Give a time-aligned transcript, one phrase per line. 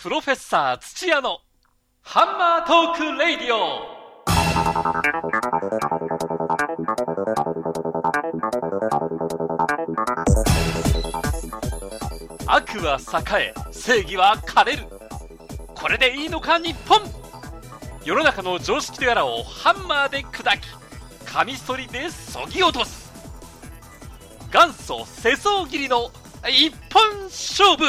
[0.00, 1.40] プロフェッサー土屋の
[2.02, 3.98] ハンマートークレイディオ。
[12.46, 13.00] 悪は
[13.40, 14.84] 栄え正義は枯れる。
[15.74, 17.00] これでいいのか日本。
[18.04, 20.68] 世の中の常識とやらをハンマーで砕き
[21.24, 23.12] カミソリでそぎ落とす。
[24.52, 26.08] 元祖世相切りの
[26.48, 27.84] 一本勝負。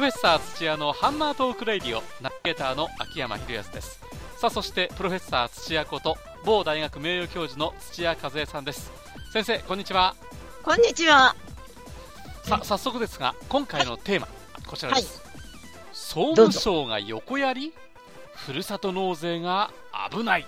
[0.00, 4.00] ロフェッサー土屋のハンマートークレイディオナビゲーターの秋山博康です。
[4.38, 8.90] さあそしてプロフェッサー土屋こと某大学名誉教授の土屋和恵さんです。
[9.30, 10.16] 先生こんにちは。
[10.62, 11.36] こんにちは。
[12.44, 14.28] さあ早速ですが今回のテーマ、
[14.66, 15.22] こちらです、
[15.92, 17.74] 総どうぞ務省が横やり
[18.34, 19.70] ふるさと納税が
[20.10, 20.46] 危ない。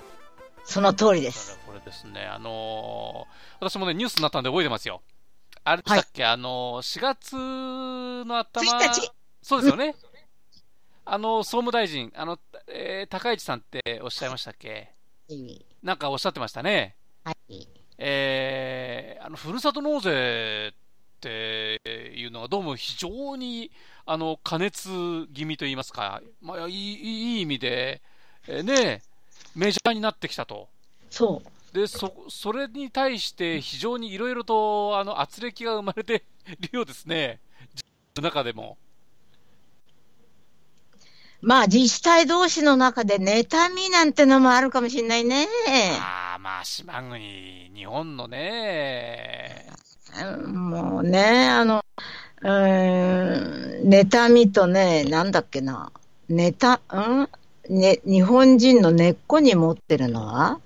[0.65, 1.59] その通りです。
[1.67, 2.25] これですね。
[2.25, 5.03] あのー私もねニュースになったんで覚えてますよ。
[5.63, 7.37] あれでしたっけ、あのー4月
[8.27, 9.13] の頭1日
[9.43, 9.97] そうですよね、
[11.05, 14.93] あの総務大臣あの、えー高市さんっておっしゃいましたっけ？
[15.83, 17.67] なんかおっしゃってましたねはい。
[17.99, 20.75] えーあのふるさと納税っ
[21.21, 21.81] て
[22.17, 23.71] いうのは、どうも非常に
[24.07, 24.89] あの加熱
[25.35, 28.01] 気味といいますか、まあ、いいいい意味で、
[28.47, 29.03] えーね、
[29.55, 30.69] メジャーになってきたと。
[31.11, 31.75] そう。
[31.75, 37.41] でそそれに対して非常にいろいろとあの圧力が生まれているようですね、
[38.21, 38.77] 中でも。
[41.43, 45.49] まあ自治体同士の中で妬みなんてのもあるかもしれないね。
[46.01, 49.67] ああ、まあ、島国、日本のね、
[50.21, 51.85] うんもうね、あの、
[52.43, 55.91] うーん、妬みとね、なんだっけな。
[56.29, 57.29] ネタ、ん？
[57.69, 60.61] ね、日本人の根っこに持ってるのは、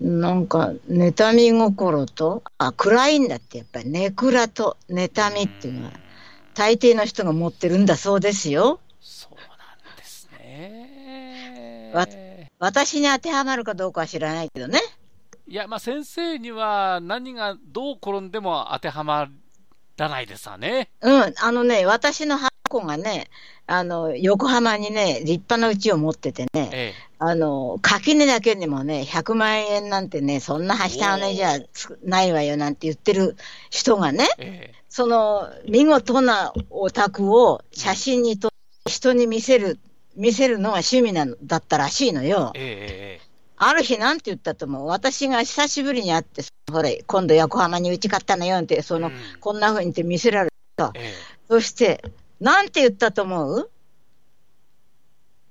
[0.00, 5.92] なんか、妬み心と、あ、暗いんだって、やっぱり、ネクラと妬みっていうのは、
[6.54, 8.80] 大抵の人が持ってるんだそうですよ。
[9.00, 11.79] そうなんですね。
[11.92, 12.06] わ
[12.58, 14.80] 私に当てはまるかどうかは知らないけどね。
[15.46, 19.28] いや、まあ、先生には何がどう転んでも当てはま
[19.96, 20.90] らないですわね。
[21.00, 22.38] うん、あのね、私の
[22.70, 23.28] 子がね、
[23.66, 33.36] あの、横浜にね、立派な家を持っててね、えあの、垣根だけにもね、100万円なんてね、そんなはした金じゃつないわよなんて言ってる
[33.68, 39.78] 人がね、え、えその見事なお宅を写真に撮って人に見せる、
[40.16, 42.60] 見せるのが趣味なのだったらしいのよえ、。
[42.60, 43.26] ええ、
[43.56, 50.92] ある日なんて言ったと思う私が久しぶりに会って、ほれ、今度横浜に家買ったのよって、その、うんこんな風にって見せられた。
[50.94, 51.14] ええ。
[51.48, 52.02] そして、
[52.40, 53.70] なんて言ったと思う？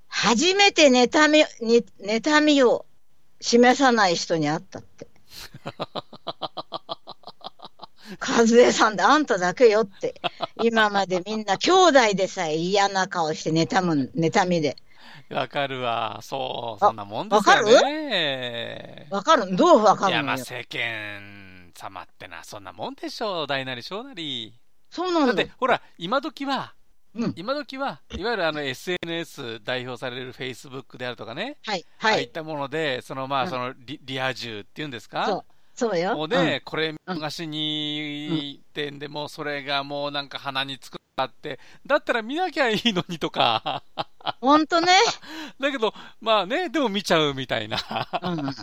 [0.08, 2.86] 初めて妬み、に妬みを
[3.42, 5.08] 示さない人に会ったって。
[8.20, 10.22] 和江さんであんただけよって。
[10.64, 14.78] 今までみんな兄弟でさえ嫌な顔して妬む、妬みで。
[15.30, 16.20] わかるわ。
[16.24, 19.08] そう、あそんなもんですよね。
[19.12, 19.56] わかる？
[19.56, 20.38] どうわかいや、まあ。
[20.38, 23.48] 世間様ってな、そんなもんでしょう。
[23.48, 24.54] 大なり小なり。
[24.90, 25.52] そうなんだだって、。
[25.58, 26.74] ほら、今時は、
[27.14, 27.34] うん。
[27.36, 31.86] 今時は、いわゆるあの SNS 代表される Facebook であるとかね、はい。
[31.98, 32.14] はい。
[32.14, 35.44] ああいったもので、そのまあ、うんそのリリア充っていうんですか、
[35.80, 35.90] そう。
[35.92, 36.16] そうよ。
[36.16, 43.84] もうね、これ見逃しにってんで、もうそれがもうなんか鼻につくあって、だったら見なきゃいいのにとか、
[44.42, 44.94] ほんとね。
[45.60, 47.78] だけど、まあね、でも見ちゃうみたいな、
[48.22, 48.54] うん。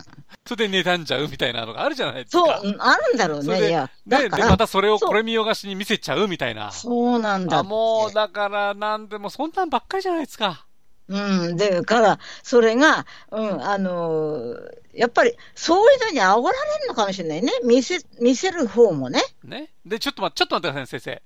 [0.45, 3.69] それで妬んじゃうみたいなのがあるじゃないですそうか。、うんあるんだろうね。
[3.69, 6.71] いや、ね、で、だから、またそれをそうこれ見よがしに見せちゃうみたいな。
[6.71, 7.63] そうなんだ。
[7.63, 10.66] もう、だから、なんでも、そんなんばっかりじゃないですか。
[11.09, 17.51] うん、で、から、それが、うん、あのーやっぱり、そういうのに煽られるのかもしれないね。
[17.63, 19.21] 見せ、見せる方もね。
[19.43, 19.69] ね。
[19.85, 21.21] で、ちょっと待って、ちょっと待ってください、先生。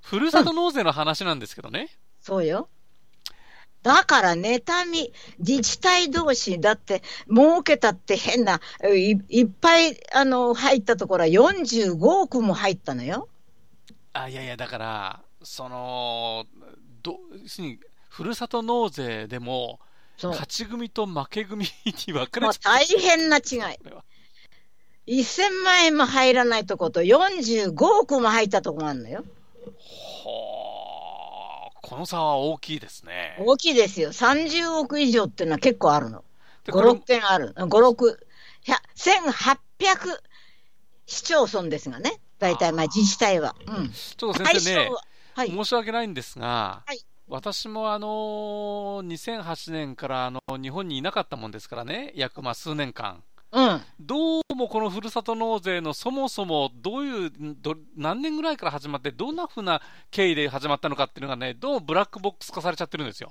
[0.00, 1.90] ふるさと納税の話なんですけどね。
[2.20, 2.68] そうよ。
[3.82, 8.60] だから、妬み、自治体同士、だって、儲けたって変な、
[8.94, 13.28] いいっぱい、あの、入ったところは45億も入ったのよ。
[14.12, 16.46] あ、いやいや、だから、その、
[17.02, 17.18] ど、
[18.12, 19.80] ふるさと納税でも。
[20.22, 21.64] 勝ち組と負け組
[22.06, 22.78] に分かれちゃう。
[22.78, 23.42] 大変な違い。
[23.78, 24.04] これは
[25.08, 27.72] 1000万円も入らないとこと、45
[28.02, 29.24] 億も入ったとこがあるのよ。
[30.24, 33.36] はあ、この差は大きいですね。
[33.40, 34.12] 大きいですよ。
[34.12, 36.22] 30億以上っていうのは結構あるの。
[36.64, 37.54] 5、でこれ6件ある。
[37.56, 38.18] 5、6、
[38.96, 40.18] 1800
[41.06, 42.20] 市町村ですがね。
[42.38, 43.56] 大体、まあ自治体は。
[43.66, 43.90] うん。
[43.90, 45.02] ちょっと先生ね、は
[45.34, 45.50] はい。
[45.50, 53.22] 申し訳ないんですが、はい私もあのー2008年からあの日本にいなかったもんですからね、約まあ数年間。
[53.52, 53.82] うん。
[54.00, 63.30] どうもこのふるさと納税のそもそもどういう、ど何年ぐらいから始まって、どんなふうな経緯で始まったのかっていうのがね、どうもブラックボックス化されちゃってるんですよ。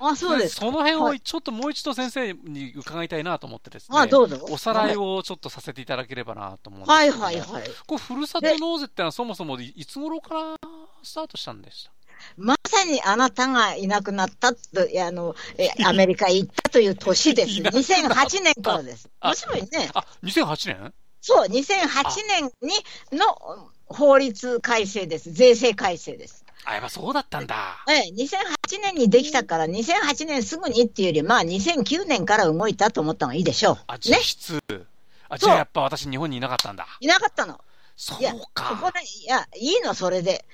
[0.00, 0.66] あ、そうですか。
[0.66, 3.98] その辺をはいちょっともう一度先生に伺いたいなと思ってですね。
[3.98, 4.44] あ、どうぞ。
[4.50, 7.70] おさらいをちょっとさせていただければなと思うんですけどはいはいはい。
[7.86, 10.56] これ、ふるさと納税ってのはそもそもいいつ頃から
[11.02, 11.92] スタートしたんでした？
[12.36, 14.60] まさにあなたがいなくなったと、
[15.04, 17.50] あの、えアメリカへ行ったという年です。
[17.58, 19.08] いなくなった2008年からです。
[19.20, 19.90] あ面白いね。
[19.94, 20.94] あ、2008年？
[21.20, 22.72] そう、2008年に
[23.12, 25.32] の法律改正です。
[25.32, 26.44] 税制改正です。
[26.64, 27.84] あ、やっぱそうだったんだ。
[27.88, 33.98] ええ、2008年にできたから、2008年すぐにっていうより、まあ2009年から動いたと思った方がいいでしょあ、う。
[33.98, 34.22] 実ね。
[34.22, 34.60] 質。
[35.28, 36.86] あ、じゃあやっぱ私日本にいなかったんだ。
[37.00, 37.60] いなかったの。
[37.96, 38.92] そういや、ここか。
[38.92, 40.44] で、いや、いいの、それで。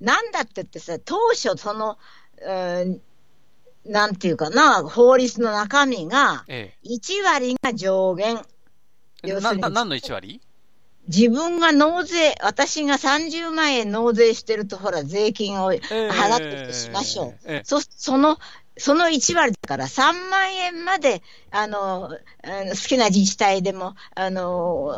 [0.00, 1.98] なんだって言ってさ、当初、その、
[2.40, 3.00] うん
[3.84, 8.44] なんていうかな、法律の中身が、え1割が上限。
[9.22, 9.28] え。
[9.30, 10.40] 要するになな何の1割？
[11.08, 17.38] 自分が納税、私が30万円納税してると、ほら、税金をええ払ってしましょう。
[17.46, 18.38] ええそその、
[18.78, 22.10] その1割だから3万円まで、あの、
[22.42, 24.94] 好きな自治体でも、あの、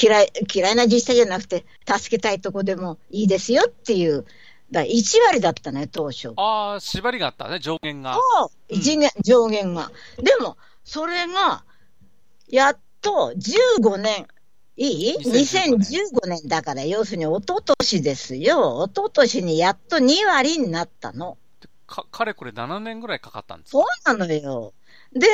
[0.00, 4.24] 嫌い、嫌いな自治体じゃなくて、助けたいとこでもいいですよっていう、
[4.70, 6.32] だから1割だったね、当初。
[6.36, 8.14] ああ、縛りがあったね、上限が。
[8.14, 8.80] そううん
[9.22, 9.90] 上限が。
[10.18, 11.64] でも、それが、
[12.48, 13.32] やっと
[13.80, 14.26] 15年、
[14.76, 18.84] いい？2015 ?2015 年だから、要するに一昨年ですよ。
[18.86, 21.38] 一昨年にやっと2割になったの。
[21.88, 24.74] か、かれこれ7年ぐらいかかったんですそうかなのよ。
[25.12, 25.26] で、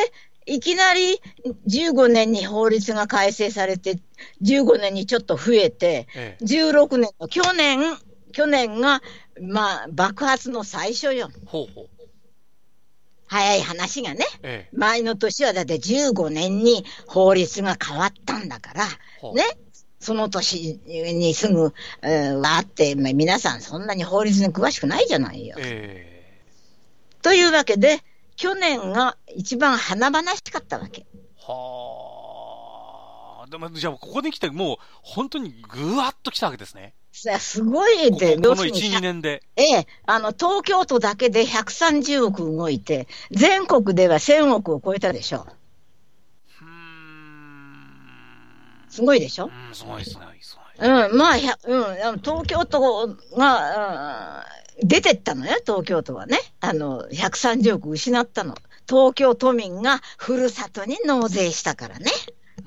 [0.47, 1.21] いきなり
[1.67, 3.99] 15年に法律が改正されて、
[4.43, 6.45] 15年にちょっと増えて、ええ。
[6.45, 7.81] 16年の去年、
[8.33, 9.03] 去年が、
[9.41, 11.29] まあ、爆発の最初よ。
[11.47, 11.89] ほうほう。
[13.27, 14.25] 早い話がね。
[14.43, 14.77] ええ。
[14.77, 18.87] 前の年はだって15年に法律が変わったんだから、
[19.33, 19.43] ね。
[19.99, 21.73] その年にすぐ、
[22.03, 25.57] えーわーって、まあ皆さんそんなに法律に詳しくないじゃないよ。
[25.59, 26.14] え
[27.25, 28.03] というわけで、
[28.37, 31.07] 去年が一番華々しかったわけ。
[31.07, 31.07] え。
[31.39, 31.53] は
[33.45, 33.47] あ。
[33.51, 36.93] でも、じゃあ、ここに来て、もう、本当にぐわっと来たわけですね。
[37.13, 39.43] さすごいここで、この要するに1、2年で。
[39.57, 45.47] ええ、あの、東京都だけで130億動いて、全国では1000億を超えたでしょ。
[45.49, 45.53] う。
[48.91, 49.47] すごいでしょ？
[49.47, 50.27] うん、すごいですね。
[50.43, 50.89] すごい。
[50.89, 51.37] うん、まあ、う
[52.17, 56.39] ん、東京都が、うん出てったのよ、東京都はね。
[56.61, 58.57] あの、130億失ったの。
[58.89, 62.11] 東京都民がふるさとに納税したからね。
[62.59, 62.67] うーん。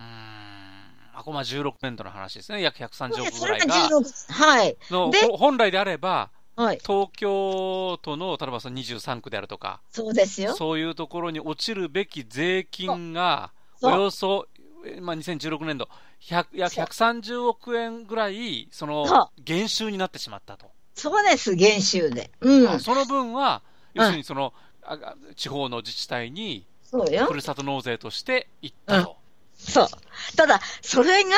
[1.14, 2.62] あ、これまあ16年度の話ですね。
[2.62, 3.76] 約130億ぐらいが。
[3.90, 4.78] 16、はい。
[4.90, 6.80] のでほ本来であれば、はい。
[6.80, 10.56] 東京都の、例えばその23区であるとか、そうですよ。
[10.56, 13.52] そういうところに落ちるべき税金が、
[13.82, 14.48] およそ、
[14.86, 15.88] えまあ、2016年度、
[16.22, 20.72] 100約そう130億円ぐらい、そその、減収になってしまったと。
[20.98, 22.32] そうです、減収で。
[22.42, 22.80] うんあ。
[22.80, 23.62] その分は、
[23.94, 24.52] 要するにその、
[24.84, 27.34] ああ地方の自治体に、そうよふ。
[27.34, 29.18] るさと納税として行ったと。
[29.58, 29.88] そう。
[30.36, 31.30] ただ、それが、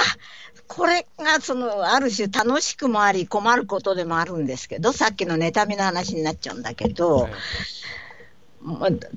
[0.68, 7.28] これが、その、ある種楽しくもあり困ることでもあるんですけど、さっきの妬みの話になっちゃうんだけど、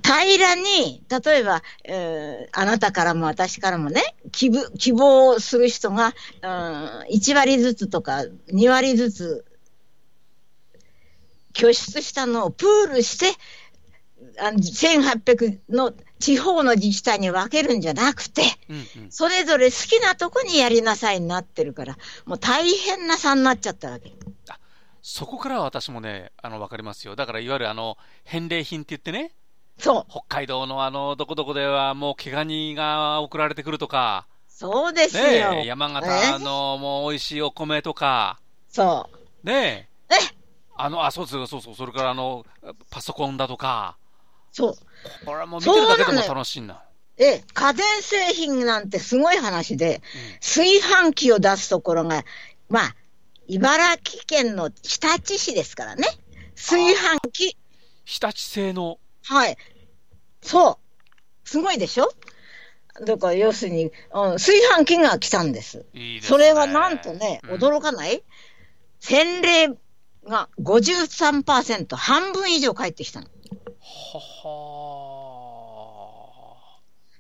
[0.03, 6.49] 平らに、例えば、えーあなたからも私からもね、希望希望する人が、うん、
[7.15, 9.44] 1割ずつとか2割ずつ
[11.53, 13.39] 拠出したのをプールして、
[14.39, 24.13] あの1800の地方の自治体に分けるんじゃなくて、うんうんそれぞれ好きなとこにやりなさいになってるから、もう大変な差になっちゃったわけ。
[25.03, 27.17] そこからは私もね、あの、わかりますよ。
[27.17, 29.35] だから、いわゆるあの、返礼品って言ってね、
[29.79, 35.23] そう、北海道のあの、どこどこではもう毛ガニが送られてくるとか、そうですよ。
[35.25, 39.11] ねえ、山形えのもう美味しいお米とか、そ
[39.43, 39.47] う。
[39.47, 39.92] ねえ、え
[40.84, 42.44] あの、あ、そうそうそう、それからあの、
[42.91, 43.96] パソコンだとか、
[44.51, 44.74] そう。
[45.24, 46.82] これはもう見てるだけでも楽しいな。
[47.19, 50.03] え、家電製品なんてすごい話で、
[50.41, 52.24] 炊飯器を出すところが、
[52.69, 52.96] まあ、
[53.46, 56.06] 茨城県の日立市ですからね。
[56.56, 57.56] 炊飯器。
[58.05, 59.56] 日立製の、はい。
[60.43, 60.81] そ
[61.44, 61.48] う。
[61.48, 62.10] すごいでしょ？
[63.06, 63.91] だから要するに、うん、
[64.32, 65.86] 炊飯器が来たんです。
[65.94, 66.29] いいですね。
[66.29, 68.22] それはなんとね、うん驚かない？
[69.01, 69.74] 洗礼
[70.29, 73.26] が53%、半分以上返ってきたの。
[73.81, 75.22] はは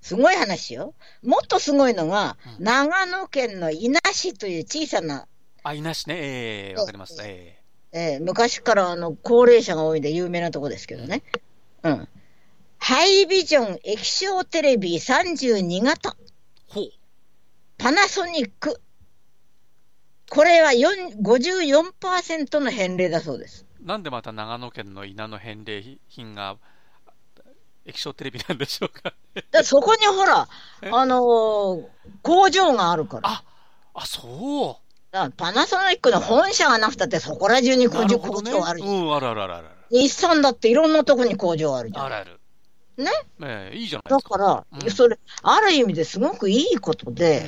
[0.00, 0.94] すごい話よ。
[1.22, 5.26] もっとすごいのが、うん長野県の伊那市という小さな
[5.62, 7.16] あ、いなしね、ええわかります。
[7.22, 7.58] え
[7.92, 11.22] えー昔からあの高齢者が多いんで有名なとこですけどね。
[11.84, 12.08] うん。
[12.78, 16.16] ハイビジョン液晶テレビ32型、
[16.66, 16.90] ほう。
[17.78, 18.81] パナソニック。
[20.32, 23.66] これは4 54%の返礼だそうです。
[23.84, 26.56] なんでまた長野県の稲の返礼品が
[27.84, 29.12] 液晶テレビなんでしょうか。
[29.34, 30.48] でそこにほら、
[30.80, 30.88] え？
[30.90, 31.86] あのー
[32.22, 33.28] 工場があるから。
[33.28, 33.44] あ、
[33.92, 38.18] あ、そだからパナソニックの本社がなくたってそこら中に工場。
[38.18, 39.68] 工場あるじゃんうん、あるあるあるある。
[39.90, 42.06] 日産だっていろんなとこに工場あるじゃん。
[42.06, 42.40] あるある。
[42.96, 43.10] ね？
[43.42, 44.38] ええいいじゃないですか。
[44.38, 47.44] だから、うんそれ、ある意味ですごくいいことで、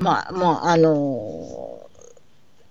[0.00, 1.93] うんまあ、まあ、あのー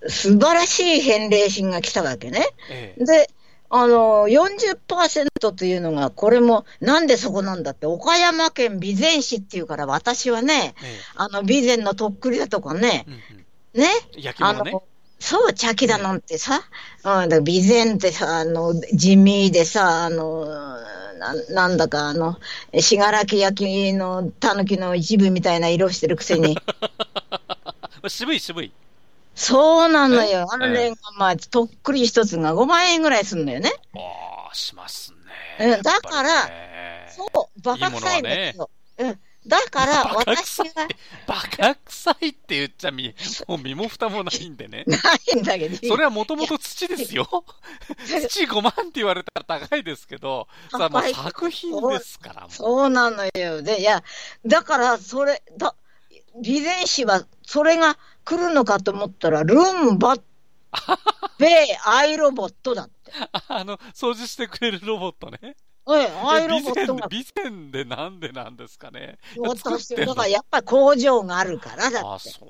[0.08, 2.46] 素晴らしい返礼品が来たわけね。
[2.70, 3.30] ええで、
[3.70, 13.44] あのー、40%というのが、これも、なんでそこなんだって、岡山県備前市っていうから、私はね、えあの、備前のとっくりだとかねえ、うんうん
[13.74, 14.70] ね、あ焼き物ね。
[14.72, 14.84] の、
[15.18, 16.62] そう、茶器だなんてさ、
[17.02, 20.44] うん、だ備前ってさ、あの、地味でさ、あの、
[21.18, 22.38] ななんだかあの、
[22.78, 26.56] 信楽焼きの狸の一部みたいな色してるくせに。
[28.06, 28.72] 渋 い渋い。
[29.34, 30.46] そうなのえよ。
[30.50, 33.72] あれがまあ、とっくり一つが5万円ぐらいすんのよね。
[33.94, 35.80] ああ、しますうんね。
[35.82, 36.50] だから
[37.10, 37.24] そ
[37.56, 38.70] う、バカ臭いんだけいいど。
[38.98, 39.20] うん。
[39.46, 40.88] だから、私は、
[41.26, 43.14] バカ臭いって言っちゃみ、
[43.46, 44.84] もう身も蓋もないんでね。
[44.86, 44.96] な
[45.34, 45.86] いんだけど。
[45.86, 47.28] それはもともと土ですよ。
[48.06, 52.50] 土5万って言われたら高いですけど、さあ作品ですから、もう。
[52.50, 53.60] そうなのよ。
[53.60, 54.02] で、いや、
[54.46, 55.74] だから、それ、だ、
[56.42, 60.16] 備前市は、それが来るのかと思ったら、ルンバ、
[61.38, 61.50] ベイ、
[61.86, 63.12] アイロボットだって。
[63.48, 65.56] あの、掃除してくれるロボットね。
[65.86, 69.18] ええ、アイえロボットが、備前でなんでなんですかね。
[69.36, 72.30] 私作ってんのだからやっぱり工場があるからだあ、って。
[72.30, 72.40] そ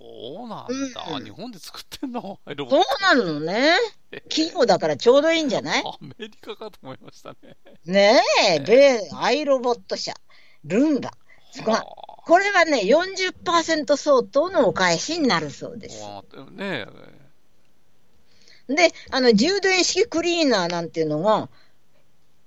[0.44, 1.16] うなんだ。
[1.16, 2.38] うん日本で作ってんの？
[2.46, 3.16] ロボそうット。
[3.16, 3.76] なのね。
[4.30, 5.82] 企業だからちょうどいいんじゃない？
[5.84, 7.56] アメリカかと思いましたね。
[7.84, 8.22] ね
[8.52, 10.14] え、ベイ、アイロボット社、
[10.62, 11.10] ルンバ。
[11.50, 11.84] すごいは
[12.26, 16.02] これはね、40%相当のお返しになるそうです。
[16.02, 16.86] あね
[18.68, 21.50] で、あの、充電式クリーナーなんていうのが、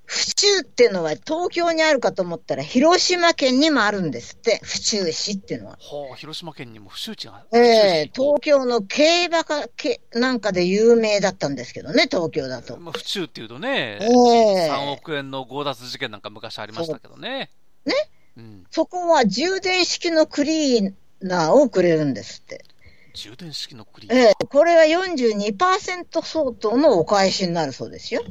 [0.08, 5.74] 府中っていうのは東京にあるかと思ったら、広島県にもあるんですって、府中市っていうのは。
[5.74, 7.46] はあ、広島県にも府中地が。
[7.54, 12.78] ええ府中市東京の競馬かけなんかで有名だったんですけどね、東京だと。
[12.78, 17.52] まあ、府中っていうとね、ええ3億円の強奪事件なんか昔ありましたけどね。
[17.86, 17.94] ね
[18.38, 18.66] うん。
[18.72, 22.64] そこは充電式のクリーナーをくれるんですって。
[23.14, 24.24] 充電式のクリーナー。
[24.28, 28.24] ええこれは42%相当のお返しになるそうですよ。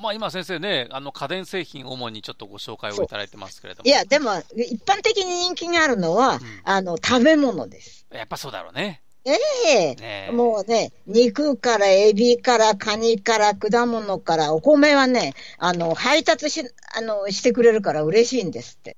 [0.00, 3.84] まあ今先生ね、あの家電製品主にちょっとご紹介をいただいてますけれども。
[3.84, 8.06] いや、でも、一般的に人気があるのは、んあの、食べ物です。
[8.12, 9.02] やっぱそうだろうね。
[9.28, 9.94] ええ。
[9.94, 10.32] ねえ。
[10.32, 16.62] もうね、肉からエビからカニから果物からお米はね、あの、配達し、
[16.96, 18.96] あの、してくれるから嬉しいんですって。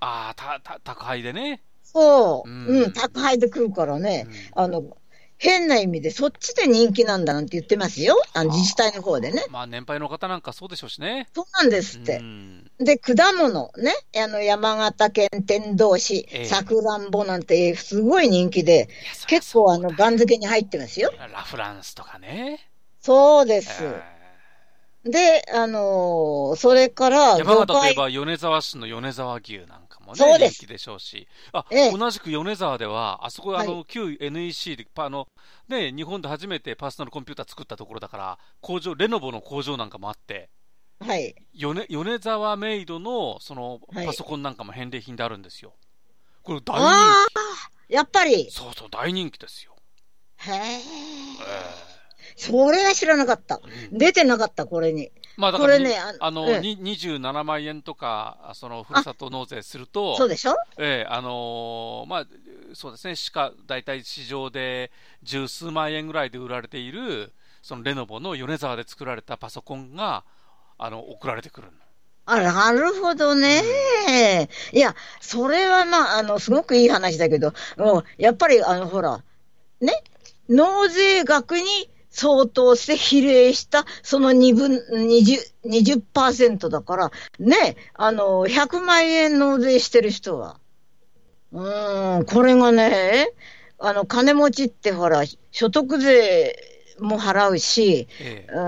[0.00, 1.62] ああ、た、た、宅配でね。
[1.82, 2.84] そう、うん。
[2.84, 4.26] うん、宅配で来るからね、
[4.56, 4.62] うん。
[4.64, 4.96] あの、
[5.42, 8.16] 変な意味でそっちで人気なんだなんて言ってますよ。
[8.32, 9.42] あの、自治体の方でね。
[9.50, 11.26] まあ年配の方なんかそうでしょうしね。
[11.34, 12.22] そうなんですってう。
[12.22, 21.10] んで、果物ね、あの、山形県天童市ええ、さくらんぼなんてすごい人気で、いやそりゃ結構あの、番付に入ってますよ。
[21.18, 22.60] ラフランスとかね。
[23.00, 23.82] そうです。
[23.82, 24.12] え
[25.04, 29.81] で、あのーそれから、ー山形といえば米沢市の米沢牛なんか
[30.14, 31.26] もね、そうです人気でしょうし。
[31.52, 35.26] あ、ええ同じく米沢では、あそこあの、は旧 NEC で、パあの、
[35.68, 40.50] ね、日本で初めてパーソナルコンピューター作ったところだから、工場、レノボの工場なんかもあって、
[41.00, 41.34] はい。
[41.54, 45.74] 米米沢メイドのそのはいパソコンなんかも返礼品であるんですよ。
[46.42, 46.82] これ大人
[47.88, 48.50] やっぱり気。。
[48.50, 49.76] そうそう、大人気ですよ。
[50.36, 50.56] へえ。
[50.56, 51.92] え
[52.36, 53.60] それは知らなかった。
[53.90, 55.12] 出てなかった、これに。
[55.42, 60.54] まあだからにこれねああの、ええに27万円とか、そのふるさと納税すると、そうでしょ？
[60.78, 62.26] ええあのーまあ、
[62.74, 64.90] そうですね、しか、大体市場で
[65.22, 67.32] 十数万円ぐらいで売られている、
[67.62, 70.24] そのレノボの米沢で作られたパソコンが、
[70.78, 71.72] あの、送られてくるの。
[72.24, 73.62] あ、なるほどね。
[74.72, 79.22] いや、それはまあ、あの、すごくいい話だけど、もうやっぱり、あの、ほら、
[79.80, 79.92] ね、
[80.48, 81.64] 納税額に
[82.12, 90.60] 相当して比例した、その2分、20、20%だから、ね、あの、100万円納税してる人は。
[91.52, 93.32] うーん、これがね、
[93.78, 96.54] あの、金持ちってほら、所得税
[97.00, 98.60] も払うし、ええう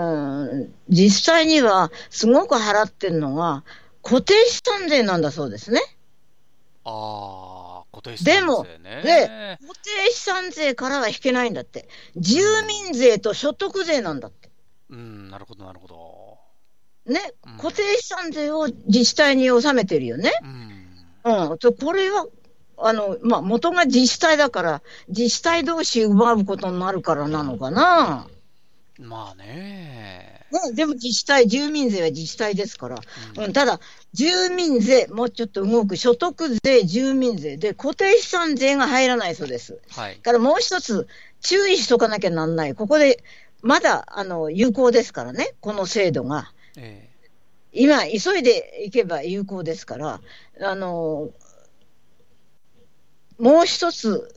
[0.65, 3.63] ん、実際にはすごく払ってるのが、
[4.03, 5.81] 固定資産税なんだそうですね。
[6.85, 7.54] ああ、
[8.03, 9.03] でも産税ね。
[9.03, 11.89] で固定資産税からは引けないんだって。
[12.17, 14.51] 住民税と所得税なんだって。
[14.91, 16.39] うん、なるほど、なるほど。
[17.07, 20.33] ねうん、固定資産税を自治体に納めてるよね。
[21.25, 21.51] うん。
[21.51, 21.59] うん。
[21.59, 22.27] とこれは、
[22.79, 28.27] あの、まあ、元が自治体だから、自治体同士奪うことになるからなのかな。
[28.99, 30.34] まあね。
[30.55, 33.01] ね、でも自治体、住民税は自治体ですから。
[33.37, 33.81] うんうん、ただ、
[34.13, 39.81] 住民税、もうちょっと動く、所得税、住民税で、固定資産税が入らないそうです。
[39.91, 40.17] はい。
[40.17, 41.09] からもう一つ、
[41.41, 42.75] 注意しとかなきゃなんない。
[42.75, 43.23] ここで、
[43.63, 46.53] まだ、あの、有効ですからね、この制度が。
[46.77, 47.09] え
[47.73, 50.21] 今、急いでいけば有効ですから、
[50.61, 51.31] あの、
[53.39, 54.33] もう一つ、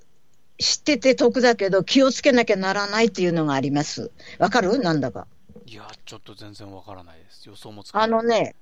[0.59, 4.09] 知ってて得だけど、気をつけなきゃならないっていうのがあります。
[4.39, 4.79] わかる？
[4.79, 5.27] なんだか。
[5.67, 7.47] えいや、ちょっと全然わからないです。
[7.47, 8.07] 予想もつかない。
[8.07, 8.55] あのね、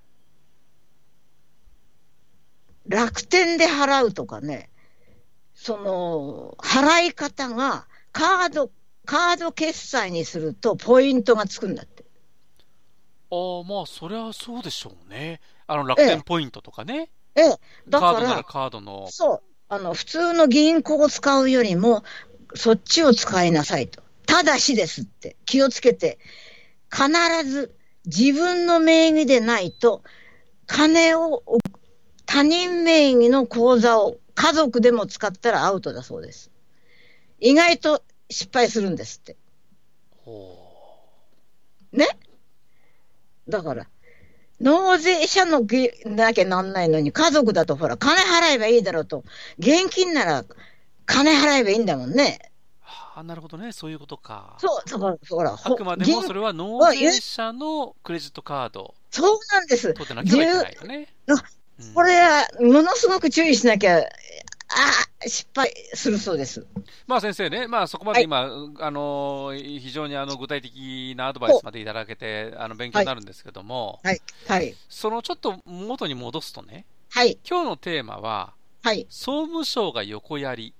[2.87, 4.69] 楽天で払うとかね、
[5.53, 8.71] その、払い方が、カード、
[9.05, 12.03] カード決済にするとポイントがつくんだって。
[13.31, 15.39] ああ、まあ、そりゃそうでしょうね。
[15.67, 17.09] あの、楽天ポイントとかね。
[17.35, 19.07] ええ、だから、カードの。
[19.09, 22.03] そう、あの、普通の銀行を使うよりも、
[22.55, 24.03] そっちを使いなさいと。
[24.27, 26.19] ただしですって、気をつけて、
[26.95, 27.75] 必ず
[28.05, 30.01] 自分の名義でないと、
[30.65, 31.43] 金を
[32.25, 36.51] 他人名義の口座を家族でも使ったらアウトだそうです。
[37.39, 39.35] 意外と失敗するんですって。
[40.23, 40.57] ほ
[41.91, 42.07] ね？
[43.47, 43.87] だから、
[44.61, 49.23] 納税者のげなきゃなんないのに、家族だとほら、金払えばいいだろうと。
[49.59, 50.45] 現金なら
[51.05, 52.39] 金払えばいいんだもんね。
[53.15, 53.71] あ、なるほどね。
[53.71, 54.57] そういうことか。
[54.59, 59.93] そう、だから、ほら、あくまでもそれは納税者のクレジットカードそうなんです。
[59.93, 61.07] 取ってなきゃいけないよね。
[61.29, 66.65] あうんこれは、ものすごく注意しなきゃ、ああ、失敗するそうです。
[67.05, 78.53] まあ先生ね、まあそこまで今、あの非常にあの具体的なアドバイスまでいただけて、あの勉強になるんですけども、はい、はい、そのちょっと元に戻すとね、はい、今日のテーマは、
[78.83, 80.73] はい、総務省が横やり、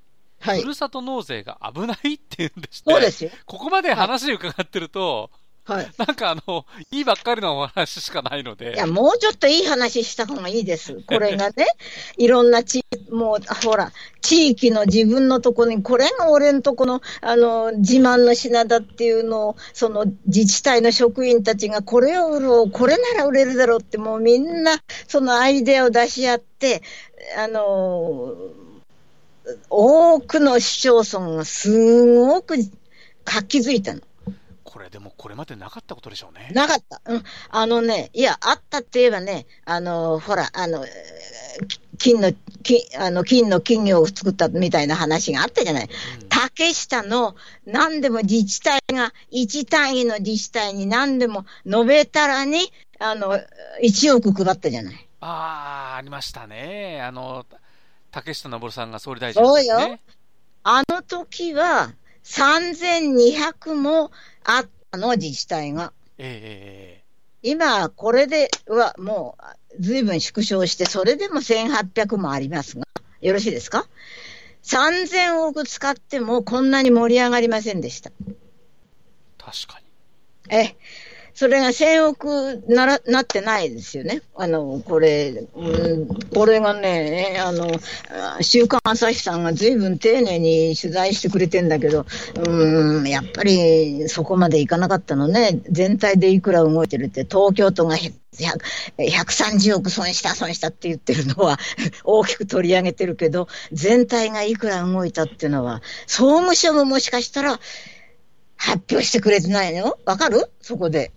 [0.46, 0.68] はいふ。
[0.68, 3.32] るさと納税が危ないって言うんでして、そうですよ。
[3.46, 5.32] ここまで話伺ってると、
[5.66, 5.92] はい。
[5.98, 11.02] なんかあの、いいばっかりのお話しかないので、いや、もうちょっといい話した方がいいです。
[11.08, 11.66] これがね、
[12.18, 26.84] いろんな地、もう、あほら、地域の自分のとこに、これが俺のとこの、あの、自慢の品だっていうのを、その自治体の職員たちがこれを売ろう、これなら売れるだろうって、もうみんな、そのアイデアを出し合って、
[27.40, 28.36] あの、
[29.70, 32.56] 多くの市町村がすごく
[33.24, 34.02] 活気づいたの。
[34.64, 36.50] これでもこれまでなかったことでしょうね。
[36.54, 37.02] なかった。
[37.06, 37.24] うん。
[37.50, 45.90] あのね、いや、あったって言えばね、あの、ほら、あの、えー金の、金、あの、金の金魚を作ったみたいな話があったじゃない。
[46.20, 53.40] うん竹下の何でも自治体が、一単位の自治体に何でも述べたらに、あの、
[53.82, 55.08] 1億配ったじゃない。
[55.22, 57.02] ああ、ありましたね。
[57.02, 57.46] あの、
[58.16, 59.48] 竹下登さんが総理大臣ね。
[59.50, 60.00] そうよ
[60.64, 61.92] あの時は、
[62.24, 64.10] 3200も
[64.46, 65.92] あったの、自治体が。
[66.18, 67.06] えええ
[67.42, 69.38] 今、これではも
[69.78, 72.88] う、ずいぶん縮小して、それでも1800もありますが、
[73.20, 73.86] よろしいですか
[74.64, 78.12] ?3000 億使ってもこんなに盛り上がりませんでした。
[78.12, 78.34] え
[79.38, 79.80] 確か
[80.50, 80.56] に。
[80.56, 80.78] え、
[81.36, 84.22] それが1000億なら、なってないですよね。
[84.36, 87.70] あの、これ、うん、これがね、あの、
[88.40, 92.06] 週刊朝日さんがずいぶん丁寧に取材してくれてんだけど、
[92.48, 95.60] うん、やっぱりそこまでいかなかったのね。
[95.70, 101.60] 全体でいくら動いてるって、東京都が130億損した、損したって言ってるのは
[102.06, 107.60] 大きく取り上げてるけど、全体がいくら動いたっていうのは、総務省ももしかしたら
[108.56, 109.98] 発表してくれてないの？
[110.06, 110.50] わかる？
[110.62, 111.12] そこで。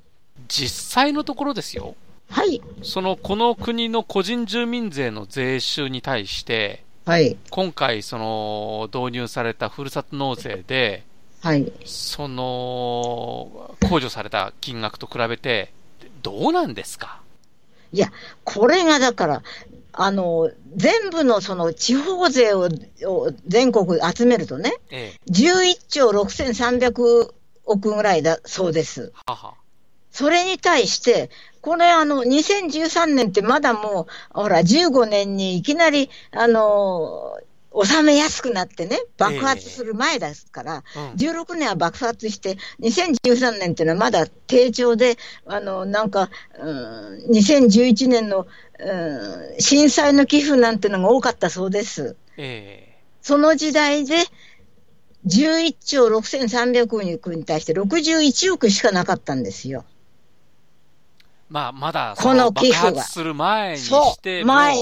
[0.48, 1.94] 実際のところですよ。
[2.30, 2.60] はい。
[2.82, 7.36] その、この国の個人住民税の税収に対して、はい。
[7.50, 11.04] 今回、その、導入されたふるさと納税で、
[11.40, 11.72] はい。
[11.84, 15.72] その、控除された金額と比べて、
[16.22, 17.20] どうなんですか？
[17.92, 18.12] いや、
[18.44, 19.42] これがだから、
[19.92, 22.68] あの、全部のその地方税を
[23.04, 25.30] を全国集めるとね、ええ。
[25.30, 27.30] 11兆6300
[27.64, 29.12] 億ぐらいだそうです。
[29.26, 29.54] はは。
[30.18, 37.38] それに対して、これあの、2013年ってまだもう、ほら、15年にいきなり、あの、
[37.84, 41.12] 収めやすくなってね、爆発する前ですから、うん。
[41.12, 48.48] 16年は爆発して、2013年っていうのはまだ低調で、あの、なんか、うん、2011年の、
[48.80, 52.16] うん、震災の寄付なんてのが多かったそうです。
[52.36, 54.16] えその時代で、
[55.26, 59.84] 11兆6300億に対して61億しかなかったんですよ。
[61.48, 64.76] えまあ、まだ、この寄付がする前にそして前、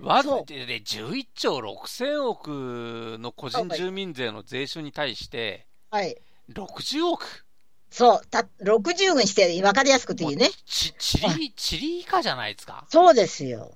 [0.00, 6.16] わずでで11兆6000億の個人住民税の税収に対して、はい。
[6.52, 7.44] 60億。
[7.90, 10.48] そう、た、60にして分かりやすくていいね。
[10.64, 12.86] ち、ちり、ちり以下じゃないですか。
[12.88, 13.72] そうですよ。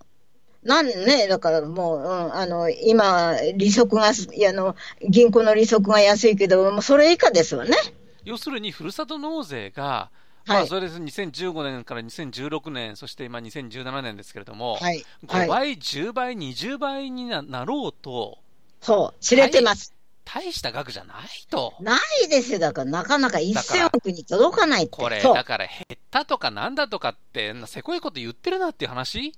[0.62, 7.76] なんね、だからもう、うん、あの、今、利息が、いやあの、銀行の利息が安いけど、もうそれ以下ですわね。
[8.24, 10.10] 要するに、ふるさと納税が、
[10.46, 10.68] まあ、はい。
[10.68, 15.04] それです2015年から2016年、そして今2017年ですけれども、はい。
[15.26, 15.48] 5はい。
[15.48, 18.38] 倍、10倍、20倍にななろうと、
[18.80, 19.94] そう、知れてます。
[20.26, 21.74] 大した額じゃないと。
[21.80, 22.58] ないですよ。
[22.58, 24.90] だから、なかなかだから1000億に届かないって。
[24.92, 29.34] これ、だから減ったとかなんだとかって、せこいこと言ってるなっていう話？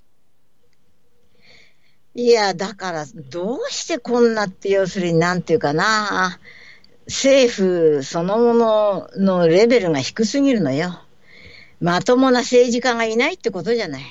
[2.15, 6.39] いや、だから、どうしてこんなって、要するに、なんていうかな、
[7.07, 11.01] 政府そのもののレベルが低すぎるのよ。
[11.81, 14.03] まともな政治家がいないってことじゃない。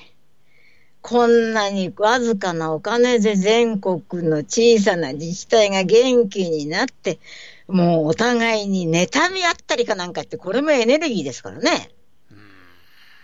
[1.02, 7.20] こんなにわずかなお金で全国の小さな自治体が元気になって、
[7.68, 11.92] もうお互いに妬み合ったりかなんかって、これもエネルギーですからね。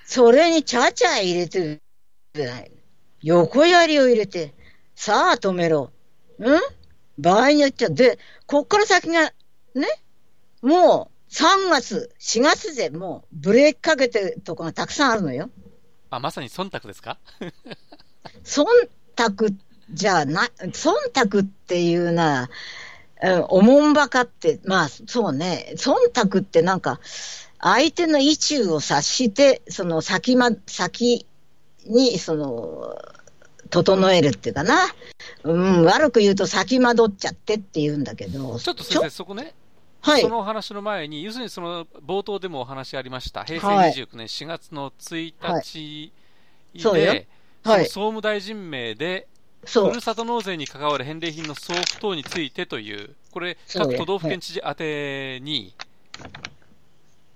[0.05, 1.81] それにちゃちゃ入れてる
[2.35, 2.71] じゃない。
[3.23, 4.53] 横槍を入れて、
[4.95, 5.91] さあ止めろ。
[6.39, 6.45] ん？
[7.17, 9.31] 場合によっちゃ、で、こっから先が、
[9.75, 9.87] ね、
[10.61, 15.49] もう3月、4月でもうブレーキかけてるとこがたくさんあるのよ。
[16.09, 17.17] あ、まさに忖度ですか？
[18.43, 18.65] 忖
[19.15, 19.55] 度
[19.93, 20.93] じゃない、忖
[21.29, 22.49] 度っていうな、
[23.23, 26.99] うんおもんばかって、まあそうね、忖度ってなんか、
[27.59, 31.27] 相手の意中を察して、その先ま、先
[31.85, 32.95] に、その、
[33.69, 34.87] 整えるっていうかな。
[35.43, 38.59] うん、悪く言うと先惑っちゃってって言うんだけど。
[38.59, 39.53] ちょっと先生、そこね、
[40.01, 40.29] はいそ。
[40.29, 46.13] のお話の前に、要するにその冒頭でもお話ありました、平成はい29年4月の1日
[46.73, 47.27] で、そうよはい
[47.63, 49.27] その総務大臣名で、
[49.65, 50.01] ふる。
[50.01, 55.73] さと納税に関わる返礼品の送付等についてという、これ、各都道府県知事宛てに。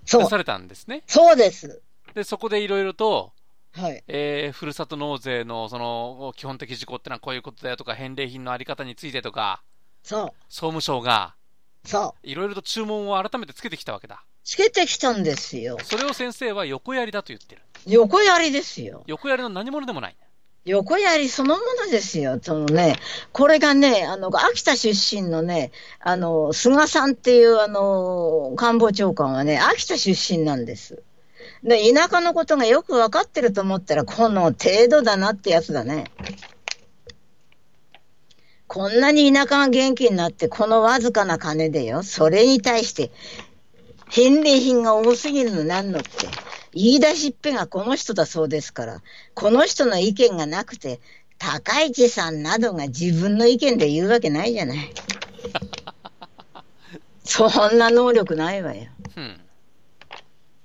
[0.06, 1.04] 出されたんですね。
[1.08, 1.82] そうです。
[2.14, 3.32] で、そこでいろいろと、
[3.74, 4.04] はい。
[4.08, 9.62] えーふるさと納税のその基本的事項ってのはこういうことだよとか、返礼品のあり方についてとか、
[10.02, 10.34] そう。
[10.48, 11.36] 総務省が
[11.86, 12.28] そう。
[12.28, 14.24] いろいろと注文を改めてつけてきたわけだ。
[14.44, 15.78] つけてきたんですよ。
[15.84, 17.62] それを先生は横やりだと言ってる。
[17.88, 19.04] 横槍ですよ。
[19.08, 20.16] 横やりの何者でもない。
[20.66, 22.40] 横槍そのものですよ。
[22.42, 22.98] そのね、
[23.32, 31.04] これがね、あの、秋田出身のね、あの、菅さんっていうあの、官房長官はね、秋田出身なんです。
[31.64, 36.06] で、田舎のことがよくわかってると思ったら、この程度だなってやつだね。
[38.76, 43.10] こんなに田舎が元気になって、このわずかな金でよ、それに対して、
[44.10, 46.10] 返礼品が多すぎるのなんのって。
[46.74, 49.02] 言い出しっぺがこの人だそうですから、
[49.34, 51.00] この人の意見がなくて、
[51.38, 54.94] 高市さんなどが自分の意見で言うわけないじゃない。
[57.24, 58.90] そんな能力ないわよ。
[59.16, 59.40] うん。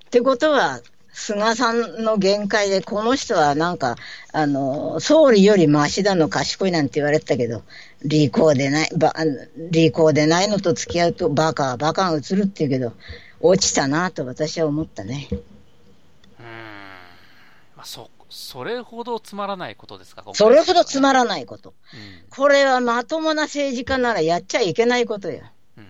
[0.07, 0.81] ってことは、
[1.13, 3.95] 菅さんの限界で、この人はなんか、
[4.33, 7.63] あの、総理よりマシだの賢いなんて言われてたけど、
[8.03, 9.13] 利口でない、ば、
[9.69, 12.93] 利口でないのと付き合うとバカはバカが映るって言うけど、
[13.39, 15.27] 落ちたなと私は思ったね。
[15.31, 15.41] うーん。
[17.75, 21.73] まあ、そ、それほどつまらないことですか、それほどつまらないこと。
[21.93, 22.29] うん。
[22.29, 25.41] これはまともな政治家ならやっちゃいけないことよ。
[25.77, 25.87] うん。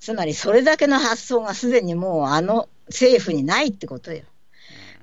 [0.00, 4.22] つまりそれだけの発想がすでにもうあの政府にないってことよ。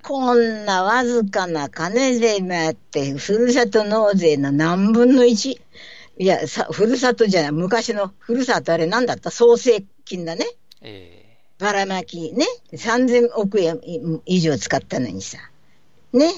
[0.01, 5.59] こんなわずかな金でもって、ふるさと納税の何分の1。
[6.19, 9.31] いや、さ、ふるさとじゃない、昔のふるさとあれなんだった？
[9.31, 10.45] 創生金だね。
[10.81, 11.25] え
[11.57, 12.45] ばらまきね。
[12.73, 13.79] 3000億円
[14.25, 15.37] 以上使ったのにさ。
[16.13, 16.29] ね。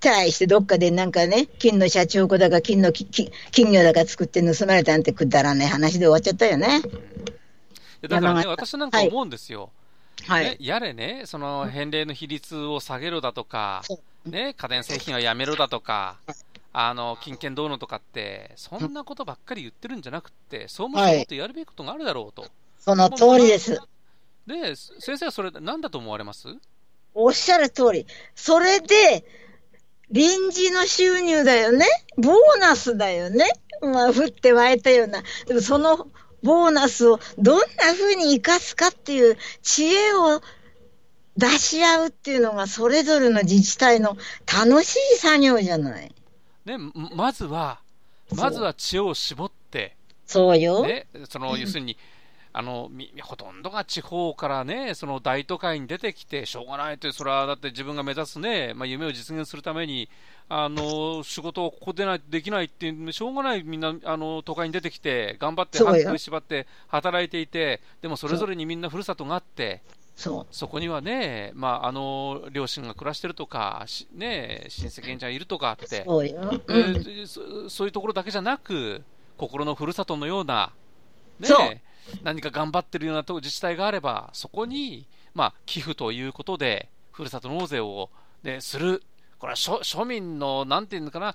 [0.00, 6.82] 対してどっかでなんかね、金の社長子だか金のきき金魚だか作って盗まれたなんてくだらない話で終わっちゃったよね。
[8.02, 9.70] えだからね、山私なんか思うんですよ。
[10.26, 10.58] はね、。
[10.60, 16.18] やれね、その返礼の比率を下げろだとかそ、ね、家電製品はやめろだとか、
[16.76, 22.46] あの、金券どうのとかって、そんなことばっかり言ってるんじゃなくて、総務省もっとやるべきことがあるだろうと。
[22.80, 23.80] その通りです。
[24.46, 26.48] で、先生はそれ、何だと思われます？
[27.14, 28.06] おっしゃる通り。
[28.34, 29.24] それで、
[30.10, 31.86] 臨時の収入だよね？
[32.16, 33.46] ボーナスだよね？
[33.80, 35.22] まあ、降って湧いたような。
[35.46, 36.08] でもその
[36.42, 40.42] ボーナスをどんな風に生かすかっていう知恵を
[41.36, 46.14] 出し合うっていうのがそれぞれの自治体の楽しい作業じゃない。
[46.64, 47.80] ね、ままずは、
[48.34, 49.96] まずは知恵を絞って、
[50.26, 50.86] そうよ。
[50.86, 51.96] ね、その、要するに、
[52.56, 52.88] あの
[53.22, 60.08] ほとんどが地方からね、その大都会に出てきて、しょうがないという、それはだって自分が目指すね、まあ、夢を実現するために、
[60.48, 69.82] あの仕事をここでないできないっていう、しょうがない、みんなあの都会に出てきて、頑張って、歯食いしばって働いていて、でもそれぞれにみんなふるさとがあって、
[70.16, 79.02] そそこにはね、まあ、あの両親が暮らしてるとか、ね、親戚縁者いるとかって、そうよ、うん、そそういうところだけじゃなく、
[79.36, 80.72] 心のふるさとのような、
[81.40, 81.82] ね、
[82.22, 88.10] 何か頑張ってるような自治体があれば、そこに、まあ、寄付ということで、ふるさと納税を、
[88.42, 89.02] ね、する。
[89.38, 91.34] これは庶庶民の、なんていうのかな、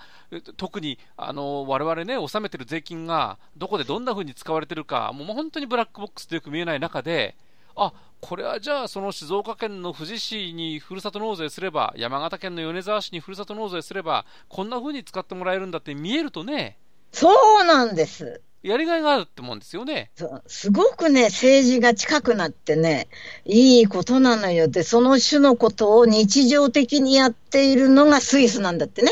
[0.57, 7.35] 特にあの我々ね、納めてる税金がどこでどんなふうに使われてるか、もう本当にブラックボックスでよく見えない中で、
[7.81, 16.77] あこれはじゃあ、その静岡県の富士市にふるさと納税すれば、山形県の米沢市にふるさと納税すれば、こんなふうに使ってもらえるんだって見えるとね、
[17.11, 18.41] そうなんです。
[18.61, 20.11] やりがいがあるってもんですよね。
[20.15, 23.07] そうすごくね、政治が近くなってね、
[23.45, 24.67] いいことなのよ。
[24.67, 29.11] で、その種のことを日常的にやっているのがスイスなんだってね。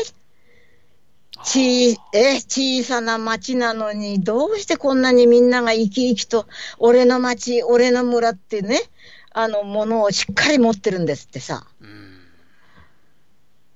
[1.44, 6.46] ちえ小さな町なのに、どうしてこんなにみんなが生き生きと、
[6.78, 8.80] 俺の町、俺の村ってね、
[9.30, 11.66] あの、ものをしっかり持ってるんですってさ。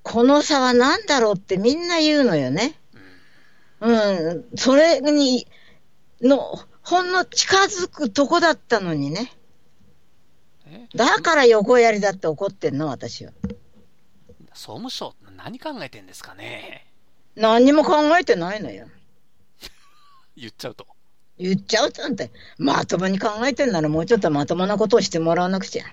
[0.03, 2.75] この差は何だろうってみんな言うのよね。
[3.81, 5.47] うん、それに、
[6.21, 9.33] の、ほんの近づくとこだったのにね。
[10.95, 13.33] だから横やりだって怒ってんの、私は。
[14.55, 16.92] 総務省、何考えてんですかね。
[17.37, 18.89] 何にも考えてないのよ。
[20.37, 20.87] 言っちゃうと。
[21.39, 25.85] 言っちゃうとなんて、まともに考えてんならもうちょっとまともなことをしてもらわなくちゃ。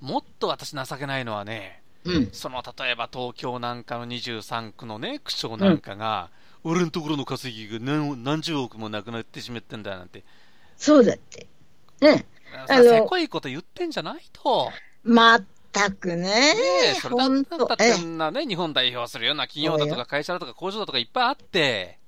[0.00, 10.24] もっと私情けないのはね、うん、その例えば東京なんかの23区のね、区長なんかが、うん俺のところの稼ぎが何何十億もなくなってしまったんだなんて。
[10.78, 11.46] そうだって。
[12.00, 12.24] ね。
[12.68, 14.70] あの、せこいこと言ってんじゃないと。
[15.02, 15.44] まっ
[15.74, 16.16] たくね。
[16.16, 16.54] ね
[16.92, 21.98] え、それだったってんなね、日本代表するような企業だとか会社だとか工場だとかいっぱいあって。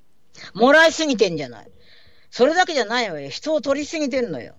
[0.55, 1.69] もらいすぎてんじゃない。
[2.31, 3.29] それだけじゃないわよ。
[3.29, 4.55] 人を取りすぎてんのよ。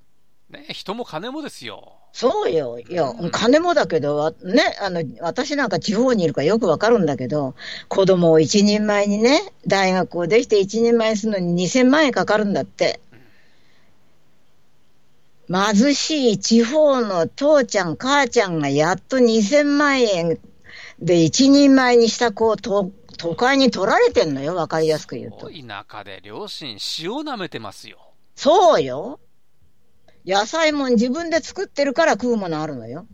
[0.50, 1.94] ね人も金もですよ。
[2.14, 2.80] そうよ。
[2.80, 7.54] いや、金もだけど、ね、あの、私なんか地方にいるからよくわかるんだけど、
[7.90, 13.00] 子供を一人前にね、大学をできて一人前にするのに2000万円かかるんだって。
[15.50, 20.40] 貧しい地方の父ちゃん、母ちゃんがやっと2000万円
[21.00, 25.50] で一人前にした子を都都会に取られてんのよ、わかりやすく言うと。
[25.50, 28.14] 田舎で両親、塩舐めてますよ。
[28.36, 29.20] そうよ。
[30.26, 33.08] 野菜も自分で作ってるから食うものあるのよ。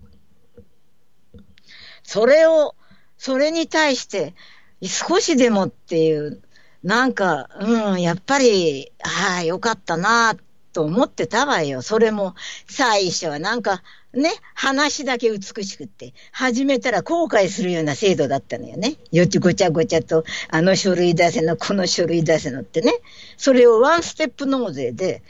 [2.04, 2.76] それを、
[3.18, 4.36] それに対して、
[4.82, 6.42] 少しでもっていう、
[6.84, 10.36] なんか、うん、やっぱり、ああ、よかったな
[10.74, 11.82] と思ってたわよ。
[11.82, 12.36] それも、
[12.68, 13.84] 最初はなんか、
[14.14, 18.96] ね、話だけ美しくって、始めたら後悔するような制度だったのよね。
[19.12, 22.92] よちごちゃごちゃと、あの書類出せの、この書類出せのってね。
[23.38, 25.24] それをワンステップ納税で、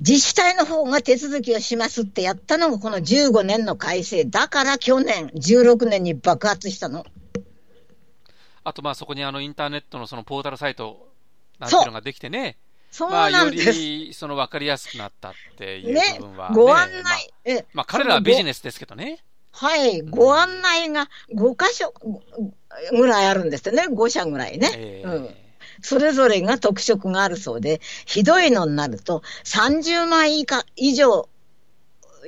[0.00, 4.24] 自治体の方が手続きをしますってやったのがこの15年の改正。
[4.24, 7.04] だから去年、16年に爆発したの。
[8.64, 11.08] あとまあそこにあのインターネットのそのポータルサイト
[11.58, 12.58] なんていうのができてね。
[12.92, 13.66] そうなんです。
[13.66, 19.24] まあ、よりその分かりやすくなったっていう部分は、ね、ご案内、まあ、えまあ彼らはビジネスですけどね。
[19.50, 21.92] はい、ご案内が5箇所
[22.90, 24.70] ぐらいあるんですよね、5社ぐらいね。
[24.74, 25.34] えー、うん
[25.84, 31.28] それぞれが特色があるそうで、ひどいのになると、30万以下以上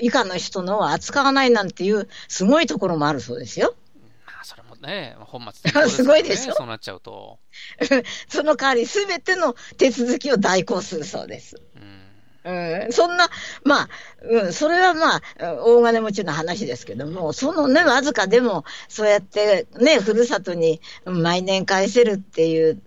[0.00, 3.74] 以下の人のは扱わないなんていうすごいところもあるそうですよ。
[4.84, 6.54] ね、本末転倒す、ね、 すごいでしょ？
[6.54, 7.38] そうなっちゃうと。
[8.28, 11.60] その代わりすべての手続きを代行するそうです。
[12.46, 12.52] う
[12.88, 13.30] ん、そんな、
[13.64, 13.88] まあ、
[14.22, 15.22] うん、それはまあ、
[15.64, 22.82] 大金持ちの話ですけども、そのね、わずかでも、そうやってね、ふるさとに毎年返せるっていう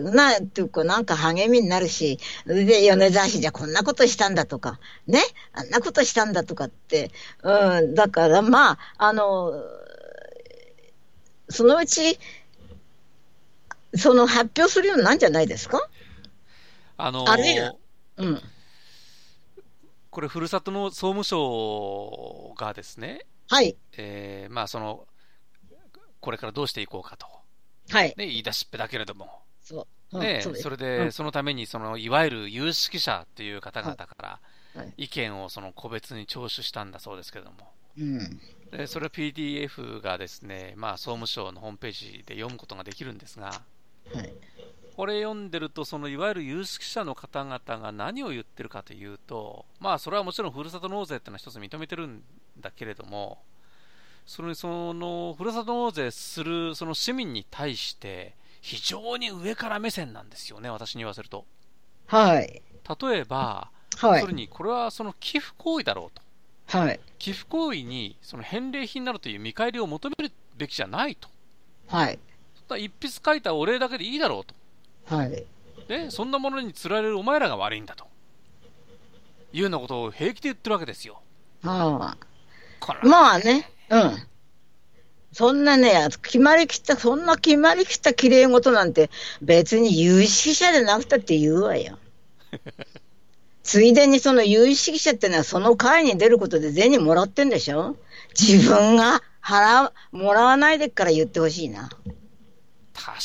[0.00, 5.20] な、っていうか、なんか励みになるし、で、米沢市じゃこんなことしたんだとか、ね、
[5.52, 7.10] あんなことしたんだとかって、
[7.42, 9.52] うん、だからまあ、あの、
[11.52, 12.18] そのうち、
[13.94, 15.88] その発表するようになんじゃないですか？
[16.96, 17.74] あのー、あるいは、
[18.16, 18.42] うん。
[20.10, 23.76] これ、ふるさとの総務省がですね、はい。
[23.96, 25.06] えー、まあ、その、
[26.20, 27.26] これからどうしていこうかと。
[27.90, 28.08] はい。
[28.16, 29.42] ね、言い出しっぺだけれども。
[29.62, 30.18] そう。
[30.18, 34.40] ね、それで、そのために、その、いわゆる有識者っていう方々から、
[34.98, 37.72] 意見をその個別に聴取したんだそうですけれども。
[37.98, 38.40] うん。
[38.70, 43.62] で、それは PDF がですね、まあ、総務省のホームページで読むことができるんですが、
[44.14, 44.32] はい。
[44.96, 52.22] これ読んでると、そのいわゆる有識者の方々が何を言ってるかというと、まあ、それはもちろんふるさと納税っていうのは一つ認めてるん
[52.60, 53.42] だけれども、
[54.26, 61.44] それそのふるさと納税するその市民に対して、非常に上から目線なんですよね、私に言わせると。
[62.06, 62.62] はい。
[63.00, 66.21] 例えば、はい、それにこれはその寄付行為だろうと。
[66.72, 67.00] はい。
[67.18, 71.28] 寄付行為にその返礼品などという見返りを求めるべきじゃないと。
[71.86, 72.18] はい。
[72.78, 75.14] 一筆書いたお礼だけでいいだろうと。
[75.14, 75.44] はい。
[75.88, 78.06] ね、そんなものにつられるお前らが悪いんだと。
[79.52, 81.20] いうようなことを平気で言ってるわけですよ。
[81.62, 82.16] あ
[82.80, 83.06] あ。
[83.06, 84.16] まあね、うん。
[85.32, 89.10] そんなね、決まりきった、そんな決まりきった綺麗事なんて
[89.42, 91.98] 別に有識者でなくたって言うわよ。
[93.62, 97.96] ついでにその有識者ってのはその会に出ることで銭もらってんでしょ？
[98.38, 101.90] 自分が払もらわないでから言ってほしいな。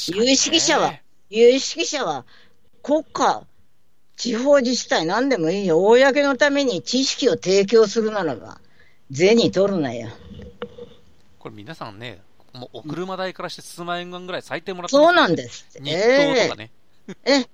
[0.08, 0.93] 有識者は、
[1.30, 2.26] 有識者は
[2.82, 3.43] 国家、
[4.15, 5.80] 地方自治体何でもいいよ。
[5.80, 8.60] 公のために知識を提供するならば、
[9.12, 10.10] 銭取るなよ。
[11.39, 12.21] これ皆さんね、
[12.54, 15.67] もうお車代からして数万円ぐらい最低もらってそうなんです。
[15.80, 16.71] 日当とかね。
[17.26, 17.50] えー、え、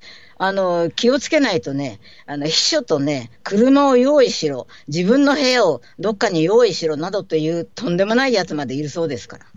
[0.45, 9.45] あの、気をつけないとね、あの、秘書とね、車を用意しろ、自分の部屋をどっかに用意しろなどというとんでもないやつまでいるそうですから。
[9.45, 9.49] い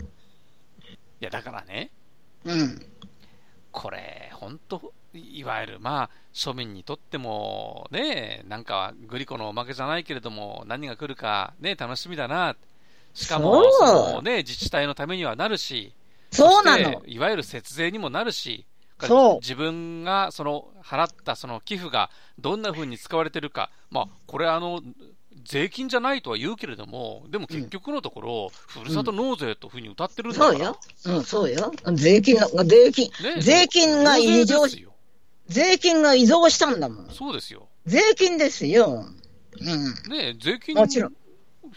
[1.19, 1.91] や、だからね、
[2.45, 2.85] うん。
[3.73, 12.55] これ、本当いわゆる、まあ、庶民にとっても、ね、なんか、グリコのおまけじゃないけれども、何が来るか、ね、楽しみだな。
[13.13, 15.93] しかも、ね、自治体のためにはなるし、
[16.31, 17.03] そうなの。
[17.05, 18.65] いわゆる節税にもなるし、
[19.05, 24.81] そう自分がその払ったその寄付がどんなふうに使われてるか、まあ、これあの、
[25.43, 34.87] 税金じゃないとは言うけれども、でも結局のところ、ふるさと納税というふうに歌ってるんだから、そうよ、うん、そうよ、税金の、税金、ね、税金が異常し、
[35.47, 37.09] 税金が異常したんだもん。
[37.11, 37.67] そうですよ。
[37.85, 39.05] 税金ですよ。
[39.59, 40.09] うん。
[40.09, 41.13] ね税金もちろん。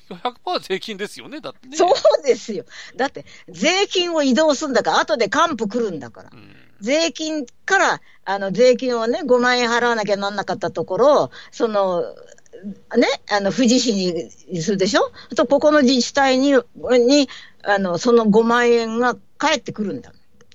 [0.09, 1.77] 100%税金ですよね、だってね。
[1.77, 1.93] そう
[2.25, 2.65] ですよ。
[2.97, 6.31] だって、税金を移動するんだから、後で還付来るんだから。
[6.33, 12.03] うん税金から、あの、税金をね、5万円払わなきゃなんなかったところ、その、
[12.97, 15.11] ね、あの、富士市にするでしょ？
[15.35, 16.53] と、ここの自治体に、
[17.07, 17.29] に、
[17.63, 20.13] あの、その5万円が返ってくるんだ。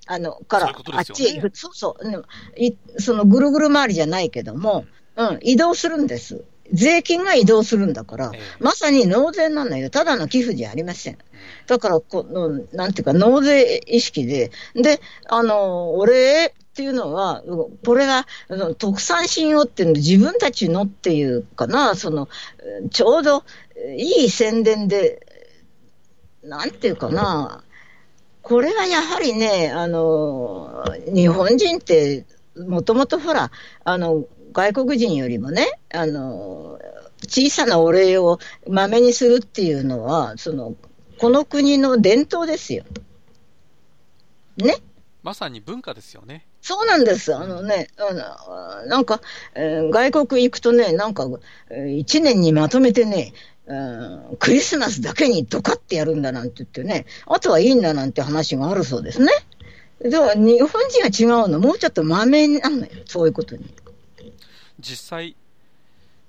[0.07, 1.51] あの、から、ね、あっちへ行く。
[1.55, 2.25] そうそう。
[2.61, 4.85] いそのぐるぐる回りじゃないけども、
[5.15, 6.43] うん、移動するんです。
[6.71, 9.89] 税金が移動するんだから、ええ、まさに納税なのよ。
[9.89, 11.17] ただの寄付じゃありません。
[11.67, 17.43] だからこの、なんていうか、納税意識で、で、あの、お礼っていうのは、
[17.85, 18.25] これが
[18.77, 22.27] 特産品用っていうの自分たちのっていうかな、その、
[22.91, 23.43] ちょうど
[23.97, 25.25] いい宣伝で、
[26.43, 27.63] なんていうかな、
[28.41, 33.51] これはやはりね、あの、日本人って、もともとほら、
[33.83, 36.79] あの、外国人よりもね、あの、
[37.23, 40.75] 小さなお礼をまめにするっていうのは、その、
[41.17, 42.83] この国の伝統ですよ。
[44.57, 44.77] ね？
[45.23, 46.45] まさに文化ですよね。
[46.61, 47.35] そうなんです。
[47.35, 47.87] あのね、
[48.87, 49.21] なんか、
[49.55, 51.27] えー、外国行くとね、なんか、
[51.95, 53.33] 一年にまとめてね、
[54.39, 59.31] クリスマスだけにドカってやるんだなんて言ってね、あとはいいんだなんて話があるそうですね。
[59.99, 63.65] でも日本人は違うの、もうちょっとまめになるのよ、そういうことに。
[64.79, 65.35] 実際、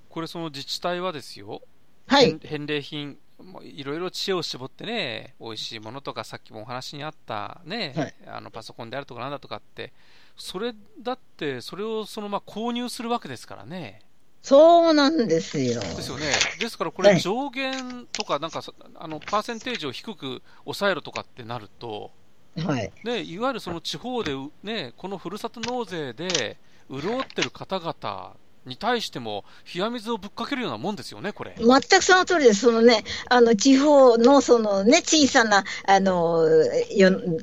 [0.09, 1.61] これその自治体はですよ、
[2.07, 3.19] はい、返礼品、
[3.63, 9.93] いろいろ知恵を絞ってね、美味しいものとか、さっきもお話にあったね、はい、あのパソコンであるとかなんだとかって、
[10.37, 14.01] それだって、それをそのまあ購入するわけですからね。
[14.43, 15.81] そうなんですよ。
[15.81, 16.27] ですよね。
[16.61, 18.63] ですからこれ上限とか、なんか、
[18.95, 22.13] あの、パーセンテージを低く抑えるとかってなると、
[22.57, 22.93] はい。
[23.05, 31.55] ね、いわゆるその地方で、ね、このふるさと納税で潤ってる方々に対しても、冷や水をぶっかけるようなもんですよね、これ。
[31.59, 32.63] 全くその通りです。
[32.63, 36.47] そのね、あの、地方のそのね、小さな、あの、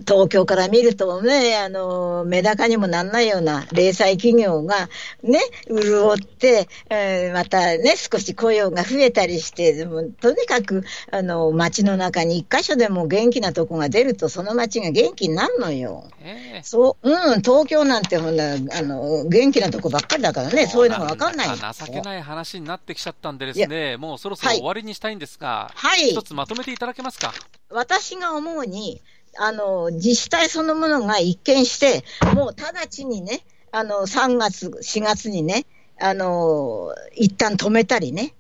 [0.06, 4.90] 東京から見るとね、あの、メダカにもなんないような零細企業が
[5.24, 16.04] ね、潤って、えー、またね、少し雇用が増えたりして、でもとにかく、あの、街の中に一箇所でも元気なとこが出ると、その街が元気になるのよ。
[16.22, 21.48] えー、そう、うん、東京なんてほんだ、あの、元気なとこばっかりだからね、そういうのがわかんない。
[21.58, 26.10] 情けない話になってきちゃったんでですね、もうそろそろ終わりにしたいんですが、はい。
[26.10, 27.34] 一つまとめていただけますか？
[27.70, 29.02] 私が思うに、
[29.38, 32.04] あの、自治体そのものが一見して、
[32.36, 33.42] もう直ちにね、
[33.72, 35.66] あの、3月、4月にね、
[36.00, 38.34] あの、一旦止めたりね、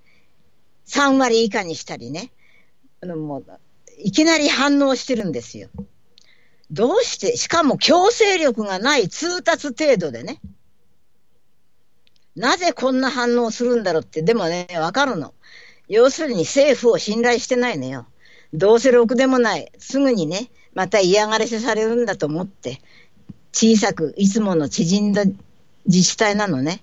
[0.87, 2.31] 3割以下にしたりね、
[3.01, 3.45] あの、もう、
[3.97, 5.69] いきなり反応してるんですよ。
[6.69, 10.39] どうして、しかも強制力がない通達程度でね。
[12.35, 15.33] なぜこんな反応するんだろうって、でもね、わかるの。
[15.87, 18.07] 要するに政府を信頼してないのよ。
[18.53, 19.71] どうせろくでもない。
[19.77, 22.81] すぐにね、また嫌がらせされるんだと思って、
[23.51, 25.23] 小さく、いつもの縮んだ
[25.85, 26.81] 自治体なのね。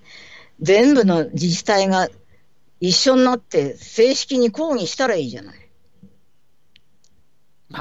[0.61, 2.07] 全部の自治体が
[2.79, 5.55] 一緒になって正式に抗議したらいいじゃない。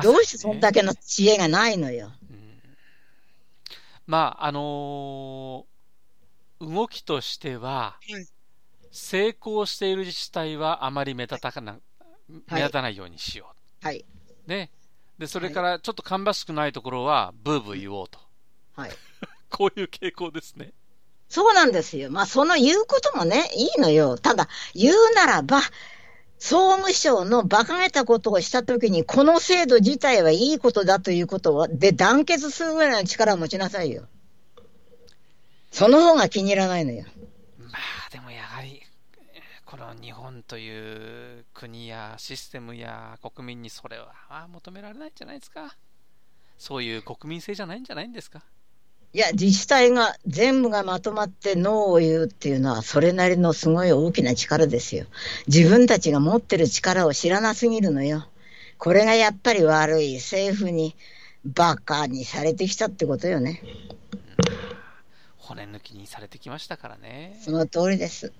[0.02, 2.12] どうしてそんだけの知恵がないのよ。
[2.30, 2.60] うん、
[4.06, 5.69] まあ、あのー、
[6.60, 7.96] 動きとしては、
[8.90, 11.78] 成功している自治体はあまり目立たな、
[12.28, 13.86] 目立たないようにしよう。
[13.86, 14.04] はい。
[14.46, 14.70] ね。
[15.18, 18.18] で、それからちょっと芳しくないところは、ブーブー言おうと。
[18.74, 18.90] はい。
[19.50, 20.72] こういう傾向ですね。
[21.28, 22.10] そうなんですよ。
[22.10, 24.18] まあ、その言うこともね、いいのよ。
[24.18, 25.60] ただ、言うならば、
[26.38, 34.08] 総務省の馬鹿げたことをしたときに、この制度自体はいいことだということで団結するぐらいの力を持ちなさいよ。
[35.70, 37.04] その方が気に入らないのよ。
[37.58, 38.82] まあ、でもやはり、
[39.64, 45.76] この日本という国やシステムや国民にそれは求められないんじゃないですか。
[46.58, 48.42] そういう国民性じゃないんじゃないんですか。
[49.12, 55.06] いや、自治体が全部がまとまってノーを言うっていうのは、それなりのすごい大きな力ですよ。
[55.48, 58.28] 自分たちが持ってる力を知らなすぎるのよ。
[58.78, 60.96] これがやっぱり悪い政府に
[61.44, 63.62] バカにされてきたってことよね。
[65.50, 67.36] 骨抜きにされてきましたからね。
[67.44, 68.32] その通りです。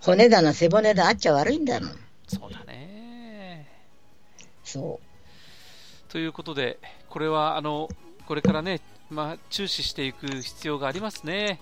[0.00, 1.90] 骨だの背骨だあっちゃ悪いんだもん。
[2.26, 3.68] そうだね。
[4.64, 4.98] そ
[6.08, 6.10] う。
[6.10, 6.78] ということで、
[7.10, 7.90] これはあの
[8.26, 8.80] これからね、
[9.10, 11.60] まあ、注視していく必要がありますね。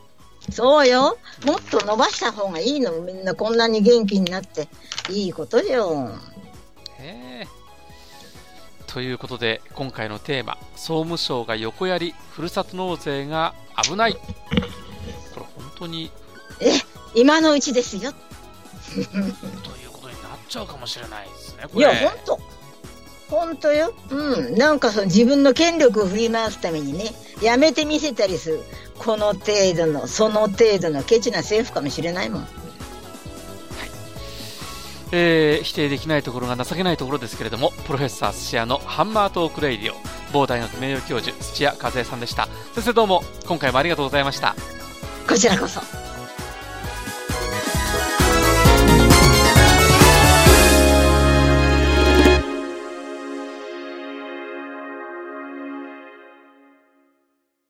[0.50, 1.18] そうよ。
[1.44, 2.92] もっと伸ばした方がいいの。
[3.00, 4.68] みんなこんなに元気になって。
[5.10, 6.12] いいことよ。
[7.00, 7.57] へえ。
[8.88, 14.14] ということで、今回のテーマ、総務省が横やり、ふるさと納税が危ない。
[14.14, 14.20] こ
[15.40, 16.10] れ本当に。
[16.60, 16.72] え、
[17.14, 18.12] 今のうちですよ。
[18.92, 21.80] ということになっちゃうかもしれないですね、これ。
[21.80, 22.40] いや、本当。
[23.28, 23.92] 本当よ。
[24.10, 24.54] うん。
[24.54, 27.12] なんかその自分の権力を振り回すためにね、
[27.42, 28.62] やめてみせたりする。
[28.98, 32.48] この程度の、その程度のケチな政府かもしれないもん。
[35.12, 39.96] えー、否定できないところが情けないところですけれども、プロフェッサー土屋のハンマートークレイディオ、
[40.32, 42.48] 某大学名誉教授土屋和恵さんでした。
[42.74, 44.54] 先生どうも、今回もありがとうございました。
[45.28, 46.07] こちらこそ。